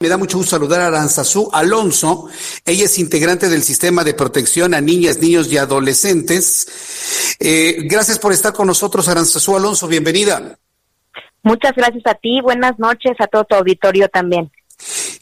[0.00, 2.28] Me da mucho gusto saludar a Aranzazú Alonso.
[2.64, 7.34] Ella es integrante del Sistema de Protección a Niñas, Niños y Adolescentes.
[7.40, 9.88] Eh, gracias por estar con nosotros, Aranzazú Alonso.
[9.88, 10.56] Bienvenida.
[11.42, 12.40] Muchas gracias a ti.
[12.40, 14.52] Buenas noches a todo tu auditorio también.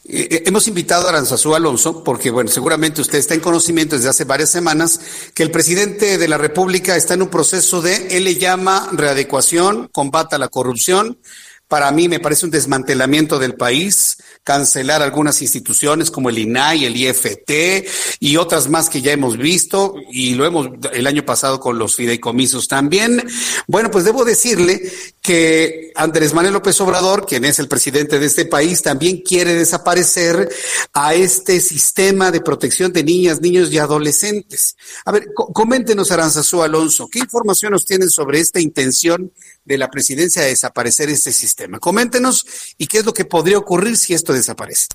[0.07, 4.25] Eh, hemos invitado a Aranzazú Alonso porque, bueno, seguramente usted está en conocimiento desde hace
[4.25, 8.35] varias semanas que el presidente de la República está en un proceso de, él le
[8.35, 11.17] llama readecuación, combate a la corrupción.
[11.67, 16.95] Para mí me parece un desmantelamiento del país, cancelar algunas instituciones como el INAI, el
[16.95, 17.85] IFT
[18.21, 21.97] y otras más que ya hemos visto y lo hemos el año pasado con los
[21.97, 23.21] fideicomisos también.
[23.67, 24.81] Bueno, pues debo decirle
[25.21, 30.47] que Andrés Manuel López Obrador, quien es el presidente de este país, también quiere desaparecer
[30.93, 34.77] a este sistema de protección de niñas, niños y adolescentes.
[35.03, 39.33] A ver, coméntenos, Aranzazú Alonso, ¿qué información nos tienen sobre esta intención
[39.65, 41.56] de la presidencia de desaparecer este sistema?
[41.79, 44.87] Coméntenos y qué es lo que podría ocurrir si esto desaparece.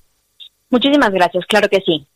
[0.70, 2.06] Muchísimas gracias, claro que sí.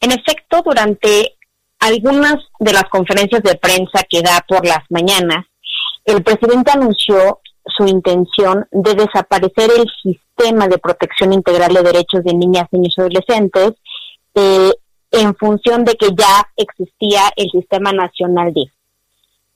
[0.00, 1.36] En efecto, durante
[1.78, 5.46] algunas de las conferencias de prensa que da por las mañanas,
[6.04, 12.34] el presidente anunció su intención de desaparecer el sistema de protección integral de derechos de
[12.34, 13.72] niñas, niños y adolescentes
[14.34, 14.72] eh,
[15.12, 18.72] en función de que ya existía el sistema nacional DIF.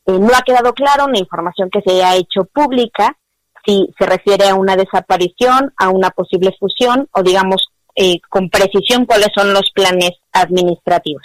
[0.07, 3.17] Eh, no ha quedado claro la información que se ha hecho pública
[3.67, 9.07] si se refiere a una desaparición, a una posible fusión o digamos eh, con precisión
[9.07, 11.23] cuáles son los planes administrativos.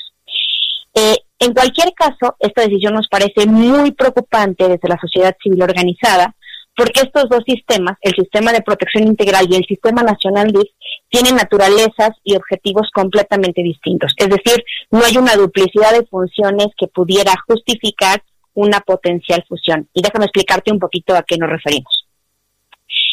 [0.94, 6.36] Eh, en cualquier caso, esta decisión nos parece muy preocupante desde la sociedad civil organizada
[6.80, 10.70] porque estos dos sistemas, el sistema de protección integral y el sistema nacional DIF,
[11.10, 14.14] tienen naturalezas y objetivos completamente distintos.
[14.16, 18.23] Es decir, no hay una duplicidad de funciones que pudiera justificar
[18.54, 19.89] una potencial fusión.
[19.94, 21.98] Y déjame explicarte un poquito a qué nos referimos.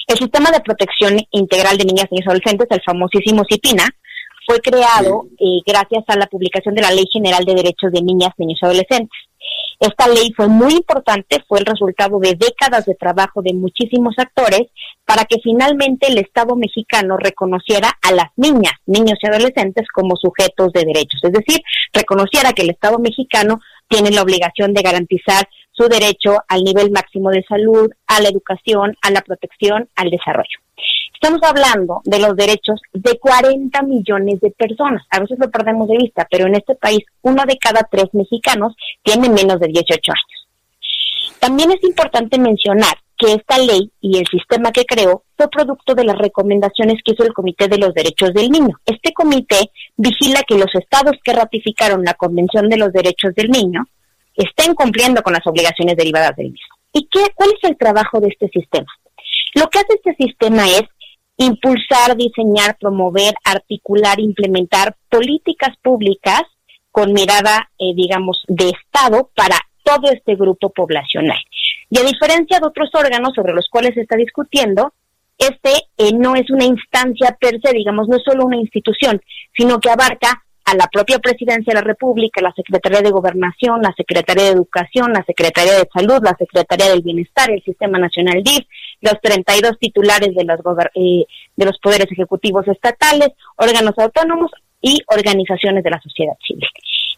[0.06, 3.88] El sistema de protección integral de niñas, niños y adolescentes, el famosísimo CIPINA,
[4.46, 8.30] fue creado eh, gracias a la publicación de la Ley General de Derechos de Niñas,
[8.38, 9.18] Niños y Adolescentes.
[9.80, 14.68] Esta ley fue muy importante, fue el resultado de décadas de trabajo de muchísimos actores
[15.04, 20.72] para que finalmente el Estado mexicano reconociera a las niñas, niños y adolescentes como sujetos
[20.72, 21.20] de derechos.
[21.22, 21.60] Es decir,
[21.92, 27.31] reconociera que el Estado mexicano tiene la obligación de garantizar su derecho al nivel máximo
[27.31, 30.59] de salud, a la educación, a la protección, al desarrollo.
[31.14, 35.03] Estamos hablando de los derechos de 40 millones de personas.
[35.10, 38.75] A veces lo perdemos de vista, pero en este país uno de cada tres mexicanos
[39.03, 41.38] tiene menos de 18 años.
[41.41, 46.04] También es importante mencionar que esta ley y el sistema que creó fue producto de
[46.04, 48.76] las recomendaciones que hizo el Comité de los Derechos del Niño.
[48.84, 53.86] Este comité vigila que los estados que ratificaron la Convención de los Derechos del Niño
[54.36, 56.76] estén cumpliendo con las obligaciones derivadas del mismo.
[56.92, 58.86] ¿Y qué, cuál es el trabajo de este sistema?
[59.54, 60.84] Lo que hace este sistema es
[61.38, 66.42] impulsar, diseñar, promover, articular, implementar políticas públicas
[66.91, 71.38] con mirada, eh, digamos, de Estado para todo este grupo poblacional.
[71.91, 74.92] Y a diferencia de otros órganos sobre los cuales se está discutiendo,
[75.38, 79.20] este eh, no es una instancia per se, digamos, no es solo una institución,
[79.56, 83.94] sino que abarca a la propia Presidencia de la República, la Secretaría de Gobernación, la
[83.97, 88.66] Secretaría de Educación, la Secretaría de Salud, la Secretaría del Bienestar, el Sistema Nacional DIF,
[89.00, 90.59] los 32 titulares de los,
[90.97, 94.50] eh, de los poderes ejecutivos estatales, órganos autónomos
[94.82, 96.66] y organizaciones de la sociedad civil.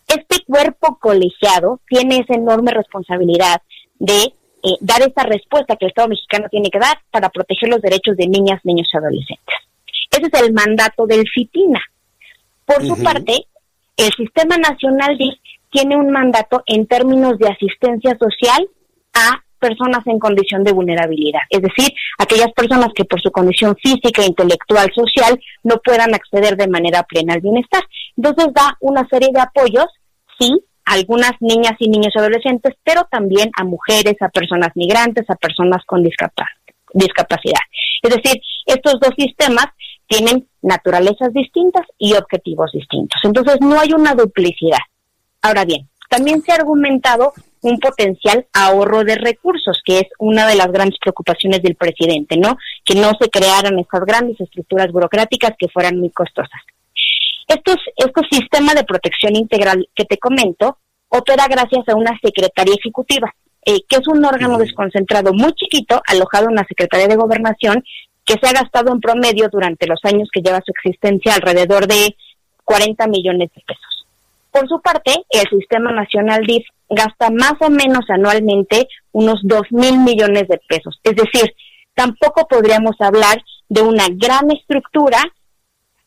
[0.07, 3.63] Este cuerpo colegiado tiene esa enorme responsabilidad
[3.99, 7.81] de eh, dar esa respuesta que el Estado mexicano tiene que dar para proteger los
[7.81, 9.55] derechos de niñas, niños y adolescentes.
[10.11, 11.81] Ese es el mandato del CIPINA.
[12.69, 13.47] Por su parte,
[13.97, 15.35] el Sistema Nacional DIF
[15.71, 18.69] tiene un mandato en términos de asistencia social
[19.15, 24.23] a personas en condición de vulnerabilidad, es decir, aquellas personas que por su condición física,
[24.23, 27.83] intelectual, social no puedan acceder de manera plena al bienestar.
[28.17, 29.87] Entonces da una serie de apoyos,
[30.39, 30.53] sí,
[30.85, 35.83] a algunas niñas y niños adolescentes, pero también a mujeres, a personas migrantes, a personas
[35.87, 37.65] con discapacidad.
[38.03, 39.67] Es decir, estos dos sistemas
[40.09, 43.21] tienen naturalezas distintas y objetivos distintos.
[43.23, 44.79] Entonces no hay una duplicidad.
[45.43, 50.57] Ahora bien, También se ha argumentado un potencial ahorro de recursos, que es una de
[50.57, 52.57] las grandes preocupaciones del presidente, ¿no?
[52.83, 56.63] Que no se crearan estas grandes estructuras burocráticas que fueran muy costosas.
[57.47, 60.79] Este, este sistema de protección integral que te comento
[61.09, 63.35] opera gracias a una secretaría ejecutiva,
[63.65, 67.83] eh, que es un órgano desconcentrado muy chiquito, alojado en la Secretaría de Gobernación,
[68.29, 72.15] que se ha gastado en promedio durante los años que lleva su existencia alrededor de
[72.65, 74.07] 40 millones de pesos.
[74.51, 79.99] Por su parte, el Sistema Nacional DIF gasta más o menos anualmente unos 2 mil
[80.01, 81.01] millones de pesos.
[81.03, 81.55] Es decir,
[81.95, 85.23] tampoco podríamos hablar de una gran estructura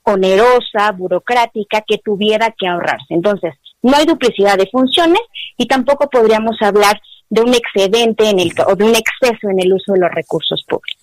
[0.04, 3.16] onerosa, burocrática, que tuviera que ahorrarse.
[3.16, 5.22] Entonces, no hay duplicidad de funciones
[5.58, 9.74] y tampoco podríamos hablar de un excedente en el, o de un exceso en el
[9.74, 11.01] uso de los recursos públicos.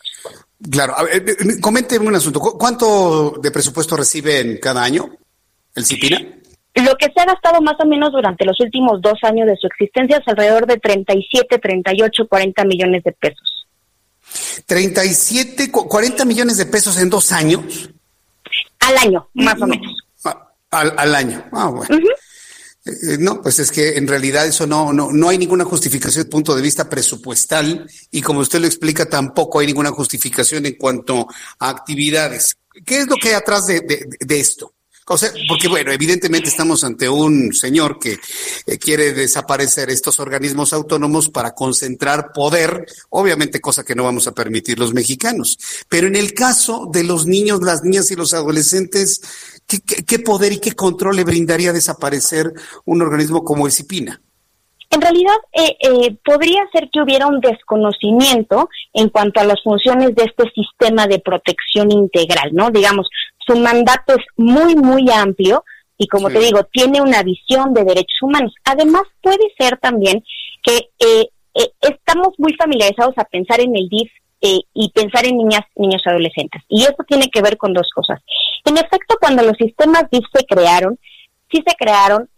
[0.70, 2.40] Claro, a ver, eh, coménteme un asunto.
[2.40, 5.08] ¿Cuánto de presupuesto reciben cada año
[5.74, 6.38] el CIPINA?
[6.74, 9.66] Lo que se ha gastado más o menos durante los últimos dos años de su
[9.66, 13.66] existencia es alrededor de 37, 38, 40 millones de pesos.
[14.66, 17.90] 37, 40 millones de pesos en dos años.
[18.80, 19.92] Al año, más o menos.
[20.24, 21.42] Ah, al, año.
[21.52, 21.98] Ah, bueno.
[23.18, 26.30] No, pues es que en realidad eso no, no, no hay ninguna justificación desde el
[26.30, 31.26] punto de vista presupuestal y como usted lo explica, tampoco hay ninguna justificación en cuanto
[31.58, 32.56] a actividades.
[32.84, 34.72] ¿Qué es lo que hay atrás de, de esto?
[35.10, 38.18] O sea, porque bueno, evidentemente estamos ante un señor que
[38.66, 44.32] eh, quiere desaparecer estos organismos autónomos para concentrar poder, obviamente cosa que no vamos a
[44.32, 45.58] permitir los mexicanos.
[45.88, 49.22] Pero en el caso de los niños, las niñas y los adolescentes,
[49.68, 52.52] ¿qué, poder y qué control le brindaría desaparecer
[52.84, 54.20] un organismo como el CIPINA?
[54.90, 60.14] En realidad, eh, eh, podría ser que hubiera un desconocimiento en cuanto a las funciones
[60.14, 62.70] de este sistema de protección integral, ¿no?
[62.70, 63.06] Digamos,
[63.46, 65.62] su mandato es muy, muy amplio
[65.98, 68.54] y como te digo, tiene una visión de derechos humanos.
[68.64, 70.22] Además, puede ser también
[70.62, 74.10] que eh, eh, estamos muy familiarizados a pensar en el DIF
[74.40, 76.62] eh, y pensar en niñas, niños adolescentes.
[76.68, 78.20] Y eso tiene que ver con dos cosas.
[78.68, 80.98] En efecto, cuando los sistemas DIF se crearon,
[81.50, 82.28] sí se crearon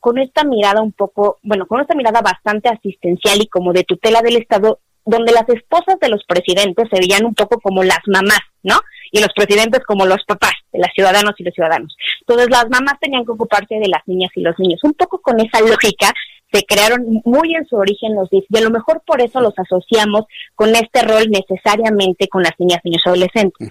[0.00, 4.22] con esta mirada un poco, bueno, con esta mirada bastante asistencial y como de tutela
[4.22, 8.40] del Estado, donde las esposas de los presidentes se veían un poco como las mamás,
[8.62, 8.76] ¿no?
[9.14, 11.96] y los presidentes como los papás de las ciudadanos y los ciudadanos.
[12.20, 14.80] Entonces las mamás tenían que ocuparse de las niñas y los niños.
[14.82, 16.12] Un poco con esa lógica
[16.52, 19.54] se crearon muy en su origen los DIF y a lo mejor por eso los
[19.56, 20.24] asociamos
[20.56, 23.68] con este rol necesariamente con las niñas, niños y adolescentes.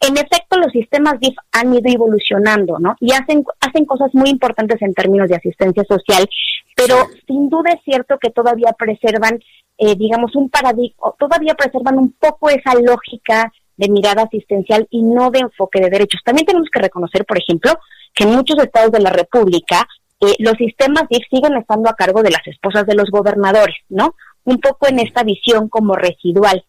[0.00, 2.94] En efecto, los sistemas DIF han ido evolucionando, ¿no?
[3.00, 6.28] Y hacen, hacen cosas muy importantes en términos de asistencia social,
[6.76, 6.96] pero
[7.26, 9.40] sin duda es cierto que todavía preservan,
[9.78, 15.30] eh, digamos, un paradigma, todavía preservan un poco esa lógica de mirada asistencial y no
[15.30, 16.20] de enfoque de derechos.
[16.24, 17.72] También tenemos que reconocer, por ejemplo,
[18.14, 19.86] que en muchos estados de la República
[20.20, 24.14] eh, los sistemas DIF siguen estando a cargo de las esposas de los gobernadores, ¿no?
[24.44, 26.64] Un poco en esta visión como residual.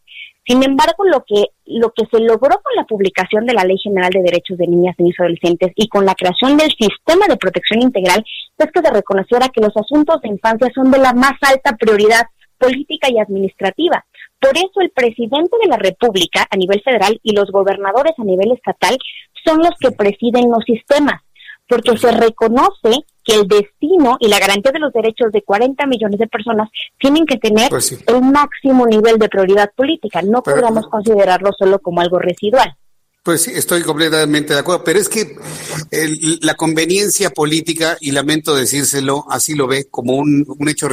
[0.48, 4.10] Sin embargo, lo que, lo que se logró con la publicación de la Ley General
[4.10, 7.82] de Derechos de Niñas, Niños y Adolescentes y con la creación del Sistema de Protección
[7.82, 8.24] Integral
[8.58, 12.28] es que se reconociera que los asuntos de infancia son de la más alta prioridad
[12.58, 14.06] política y administrativa.
[14.40, 18.54] Por eso el presidente de la República a nivel federal y los gobernadores a nivel
[18.54, 18.98] estatal
[19.46, 21.22] son los que presiden los sistemas,
[21.68, 26.18] porque se reconoce que el destino y la garantía de los derechos de 40 millones
[26.18, 30.22] de personas tienen que tener pues el máximo nivel de prioridad política.
[30.22, 32.74] No podemos considerarlo solo como algo residual.
[33.24, 35.36] Pues sí, estoy completamente de acuerdo, pero es que
[36.42, 40.88] la conveniencia política, y lamento decírselo, así lo ve como un, un hecho.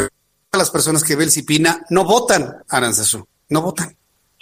[0.51, 3.25] Las personas que ve el CIPINA no votan, Aranzazú.
[3.49, 3.97] No votan.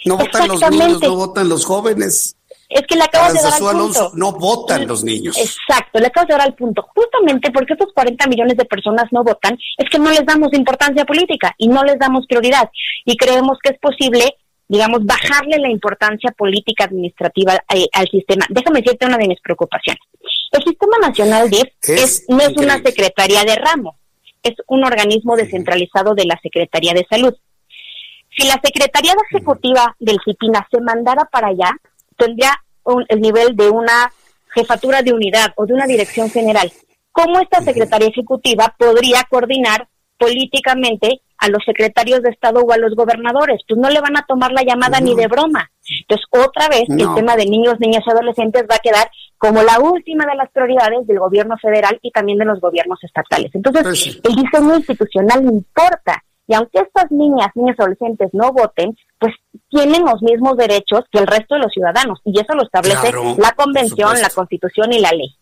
[0.05, 2.35] No votan los niños, no votan los jóvenes.
[2.69, 4.11] Es que le acabas de dar al punto.
[4.15, 5.37] no votan los niños.
[5.37, 6.85] Exacto, le acabas de dar al punto.
[6.95, 11.05] Justamente porque estos 40 millones de personas no votan, es que no les damos importancia
[11.05, 12.69] política y no les damos prioridad.
[13.05, 14.35] Y creemos que es posible,
[14.67, 18.45] digamos, bajarle la importancia política administrativa eh, al sistema.
[18.49, 20.01] Déjame decirte una de mis preocupaciones.
[20.51, 23.97] El Sistema Nacional DIF es, no es una secretaría de ramo,
[24.43, 27.33] es un organismo descentralizado de la Secretaría de Salud.
[28.35, 31.71] Si la Secretaría Ejecutiva del CIPINA se mandara para allá,
[32.23, 32.51] tendría
[33.09, 34.11] el nivel de una
[34.53, 36.71] jefatura de unidad o de una dirección general.
[37.11, 39.87] ¿Cómo esta Secretaría Ejecutiva podría coordinar
[40.17, 43.61] políticamente a los secretarios de Estado o a los gobernadores?
[43.67, 45.69] Pues no le van a tomar la llamada ni de broma.
[46.01, 49.79] Entonces, otra vez, el tema de niños, niñas y adolescentes va a quedar como la
[49.79, 53.51] última de las prioridades del gobierno federal y también de los gobiernos estatales.
[53.53, 56.23] Entonces, pues el diseño institucional importa.
[56.47, 59.33] Y aunque estas niñas, niños adolescentes no voten, pues
[59.69, 62.19] tienen los mismos derechos que el resto de los ciudadanos.
[62.25, 65.35] Y eso lo establece la Convención, la Constitución y la ley.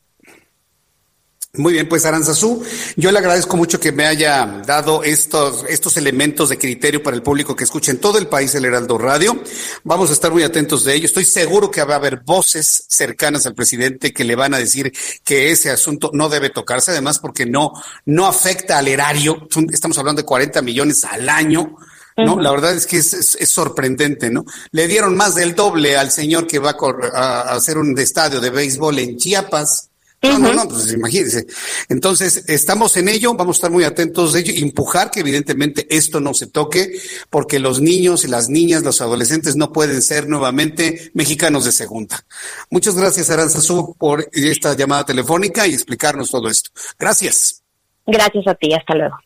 [1.57, 2.63] Muy bien, pues Aranzazú,
[2.95, 7.23] yo le agradezco mucho que me haya dado estos, estos elementos de criterio para el
[7.23, 9.37] público que escucha en todo el país el Heraldo Radio.
[9.83, 11.07] Vamos a estar muy atentos de ello.
[11.07, 14.93] Estoy seguro que va a haber voces cercanas al presidente que le van a decir
[15.25, 17.73] que ese asunto no debe tocarse, además porque no,
[18.05, 19.45] no afecta al erario.
[19.73, 21.75] Estamos hablando de 40 millones al año.
[22.15, 22.39] ¿no?
[22.39, 24.45] La verdad es que es, es, sorprendente, ¿no?
[24.71, 26.77] Le dieron más del doble al señor que va
[27.13, 29.90] a, a hacer un estadio de béisbol en Chiapas.
[30.23, 31.47] No, no, no, pues imagínense.
[31.89, 36.19] Entonces, estamos en ello, vamos a estar muy atentos de ello, empujar que evidentemente esto
[36.19, 36.93] no se toque,
[37.31, 42.23] porque los niños y las niñas, los adolescentes no pueden ser nuevamente mexicanos de segunda.
[42.69, 46.69] Muchas gracias, Aranzazú, por esta llamada telefónica y explicarnos todo esto.
[46.99, 47.63] Gracias.
[48.05, 49.17] Gracias a ti, hasta luego.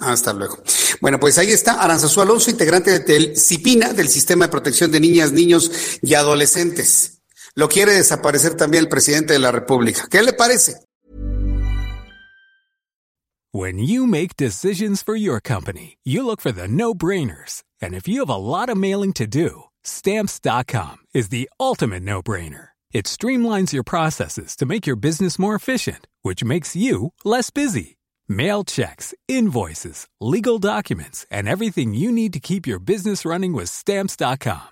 [0.00, 0.58] Hasta luego.
[1.00, 5.32] Bueno, pues ahí está Aranzazú Alonso, integrante del CIPINA, del Sistema de Protección de Niñas,
[5.32, 5.70] Niños
[6.02, 7.21] y Adolescentes.
[7.54, 10.06] Lo quiere desaparecer también el presidente de la República.
[10.10, 10.76] ¿Qué le parece?
[13.54, 17.62] When you make decisions for your company, you look for the no-brainers.
[17.82, 22.68] And if you have a lot of mailing to do, stamps.com is the ultimate no-brainer.
[22.92, 27.98] It streamlines your processes to make your business more efficient, which makes you less busy.
[28.28, 33.68] Mail checks, invoices, legal documents, and everything you need to keep your business running with
[33.68, 34.71] stamps.com.